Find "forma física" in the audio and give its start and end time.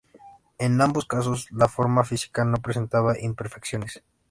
1.67-2.43